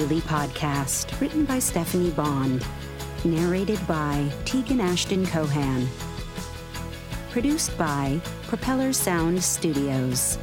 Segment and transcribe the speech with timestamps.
[0.00, 2.64] Daily podcast, written by Stephanie Bond,
[3.22, 5.86] narrated by Tegan Ashton Cohan,
[7.30, 10.38] produced by Propeller Sound Studios.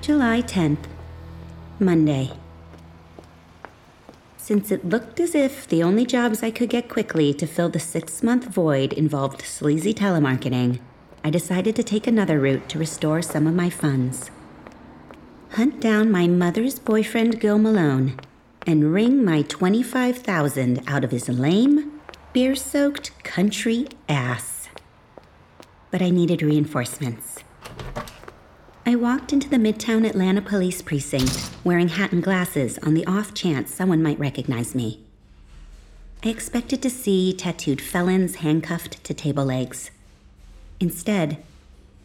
[0.00, 0.86] July 10th,
[1.80, 2.30] Monday.
[4.38, 7.78] Since it looked as if the only jobs I could get quickly to fill the
[7.78, 10.80] six month void involved sleazy telemarketing,
[11.22, 14.30] I decided to take another route to restore some of my funds.
[15.54, 18.18] Hunt down my mother's boyfriend, Gil Malone,
[18.66, 22.00] and wring my 25000 out of his lame,
[22.32, 24.68] beer soaked country ass.
[25.92, 27.38] But I needed reinforcements.
[28.84, 33.32] I walked into the Midtown Atlanta Police Precinct wearing hat and glasses on the off
[33.32, 35.04] chance someone might recognize me.
[36.24, 39.92] I expected to see tattooed felons handcuffed to table legs.
[40.80, 41.40] Instead,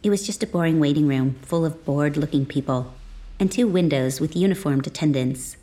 [0.04, 2.94] it was just a boring waiting room full of bored looking people
[3.40, 5.56] and two windows with uniformed attendants.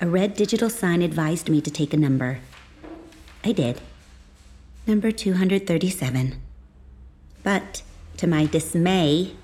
[0.00, 2.40] A red digital sign advised me to take a number.
[3.44, 3.80] I did.
[4.86, 6.40] Number 237.
[7.44, 7.82] But,
[8.16, 9.34] to my dismay,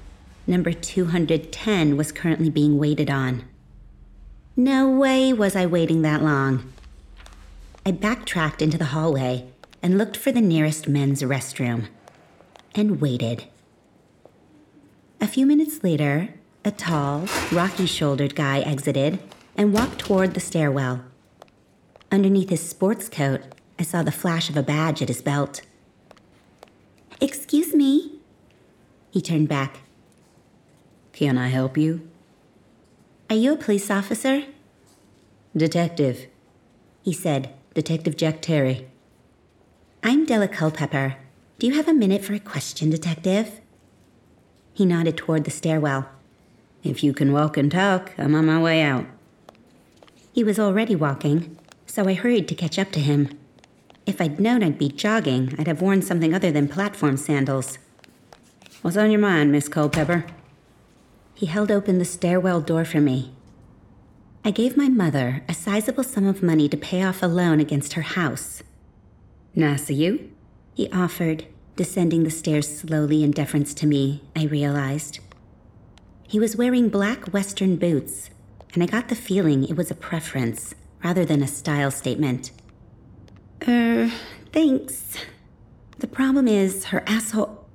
[0.47, 3.45] number 210 was currently being waited on.
[4.56, 6.73] No way was I waiting that long.
[7.87, 9.47] I backtracked into the hallway
[9.83, 11.87] and looked for the nearest men's restroom
[12.75, 13.45] and waited.
[15.21, 16.31] A few minutes later,
[16.65, 19.19] a tall, rocky shouldered guy exited
[19.57, 21.05] and walked toward the stairwell.
[22.11, 23.43] Underneath his sports coat,
[23.79, 25.61] I saw the flash of a badge at his belt.
[27.21, 28.19] Excuse me.
[29.11, 29.81] He turned back.
[31.12, 32.09] Can I help you?
[33.28, 34.45] Are you a police officer?
[35.56, 36.27] Detective.
[37.03, 38.89] He said, Detective Jack Terry.
[40.03, 41.17] I'm Della Culpepper.
[41.59, 43.61] Do you have a minute for a question, Detective?
[44.72, 46.09] He nodded toward the stairwell.
[46.84, 49.06] If you can walk and talk, I'm on my way out.
[50.33, 51.56] He was already walking,
[51.87, 53.31] so I hurried to catch up to him.
[54.05, 57.78] If I'd known I'd be jogging, I'd have worn something other than platform sandals.
[58.83, 60.27] What's on your mind, Miss Culpepper?
[61.34, 63.33] He held open the stairwell door for me.
[64.44, 67.94] I gave my mother a sizable sum of money to pay off a loan against
[67.94, 68.62] her house.
[69.55, 70.31] Nice of you,
[70.75, 71.47] he offered,
[71.77, 75.21] descending the stairs slowly in deference to me, I realized.
[76.27, 78.31] He was wearing black Western boots,
[78.73, 82.51] and I got the feeling it was a preference rather than a style statement.
[83.69, 84.11] Er,
[84.53, 85.19] thanks.
[85.99, 87.67] The problem is her asshole.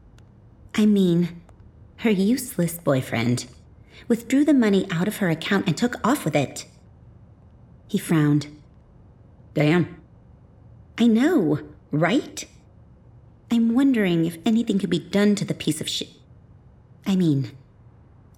[0.76, 1.42] I mean,
[1.98, 3.46] her useless boyfriend,
[4.08, 6.66] withdrew the money out of her account and took off with it.
[7.88, 8.48] He frowned.
[9.54, 10.02] Damn.
[10.98, 11.60] I know,
[11.92, 12.46] right?
[13.52, 16.10] I'm wondering if anything could be done to the piece of shit.
[17.06, 17.52] I mean,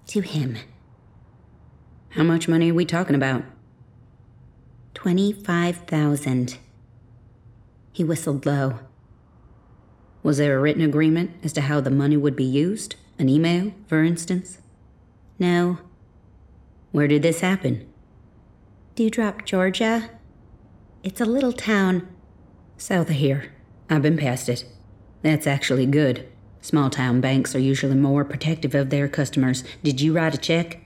[0.08, 0.58] to him.
[2.10, 3.44] How much money are we talking about?
[4.94, 6.58] 25,000.
[7.92, 8.80] He whistled low.
[10.22, 12.96] Was there a written agreement as to how the money would be used?
[13.18, 14.58] An email, for instance?
[15.38, 15.78] No.
[16.92, 17.88] Where did this happen?
[18.94, 20.10] Dewdrop, Georgia.
[21.02, 22.08] It's a little town.
[22.76, 23.52] South of here.
[23.88, 24.64] I've been past it.
[25.22, 26.28] That's actually good.
[26.62, 29.64] Small town banks are usually more protective of their customers.
[29.82, 30.80] Did you write a check?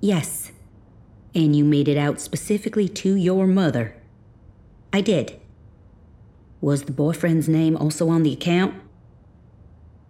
[0.00, 0.52] Yes.
[1.34, 3.96] And you made it out specifically to your mother?
[4.92, 5.40] I did.
[6.60, 8.74] Was the boyfriend's name also on the account?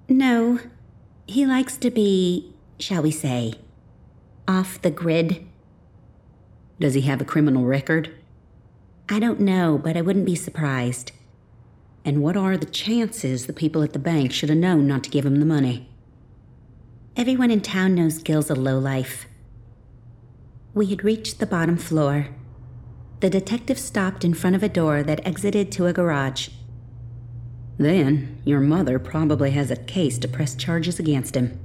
[0.08, 0.58] No.
[1.28, 3.54] He likes to be, shall we say,
[4.48, 5.46] off the grid.
[6.80, 8.12] Does he have a criminal record?
[9.08, 11.12] I don't know, but I wouldn't be surprised.
[12.06, 15.10] And what are the chances the people at the bank should have known not to
[15.10, 15.88] give him the money?
[17.16, 19.26] Everyone in town knows Gil's a lowlife.
[20.72, 22.28] We had reached the bottom floor.
[23.18, 26.50] The detective stopped in front of a door that exited to a garage.
[27.76, 31.58] Then, your mother probably has a case to press charges against him.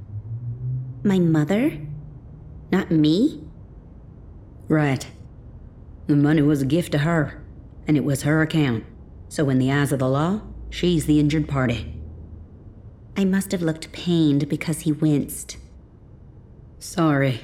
[1.04, 1.78] My mother?
[2.72, 3.44] Not me?
[4.68, 5.06] Right.
[6.08, 7.44] The money was a gift to her,
[7.88, 8.86] and it was her account.
[9.32, 11.96] So, in the eyes of the law, she's the injured party.
[13.16, 15.56] I must have looked pained because he winced.
[16.80, 17.40] Sorry.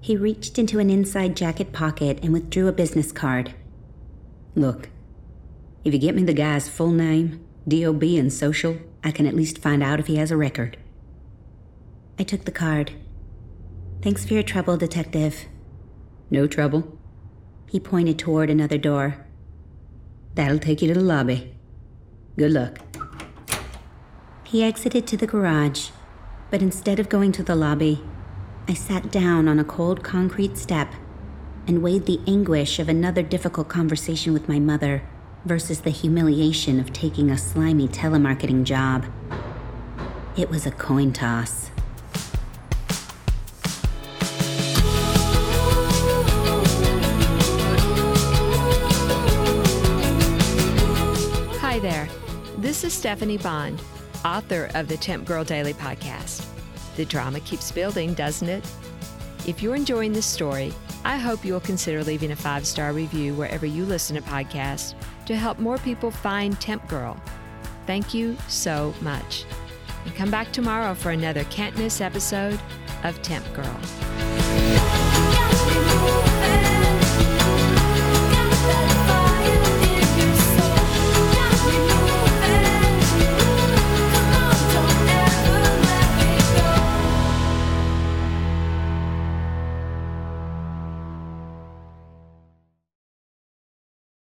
[0.00, 3.52] He reached into an inside jacket pocket and withdrew a business card.
[4.54, 4.88] Look,
[5.84, 9.58] if you get me the guy's full name, DOB, and social, I can at least
[9.58, 10.78] find out if he has a record.
[12.18, 12.92] I took the card.
[14.00, 15.44] Thanks for your trouble, Detective.
[16.30, 16.98] No trouble.
[17.68, 19.26] He pointed toward another door.
[20.34, 21.54] That'll take you to the lobby.
[22.38, 22.78] Good luck.
[24.44, 25.90] He exited to the garage,
[26.50, 28.02] but instead of going to the lobby,
[28.68, 30.92] I sat down on a cold concrete step
[31.66, 35.02] and weighed the anguish of another difficult conversation with my mother
[35.44, 39.06] versus the humiliation of taking a slimy telemarketing job.
[40.36, 41.61] It was a coin toss.
[52.72, 53.82] This is Stephanie Bond,
[54.24, 56.42] author of the Temp Girl Daily podcast.
[56.96, 58.66] The drama keeps building, doesn't it?
[59.46, 60.72] If you're enjoying this story,
[61.04, 64.94] I hope you'll consider leaving a five star review wherever you listen to podcasts
[65.26, 67.20] to help more people find Temp Girl.
[67.86, 69.44] Thank you so much.
[70.06, 72.58] And come back tomorrow for another can't miss episode
[73.04, 73.80] of Temp Girl.